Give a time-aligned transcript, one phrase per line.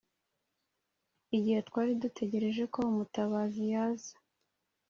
[1.37, 4.13] igihe twari dutegereje ko umutabazi yaza;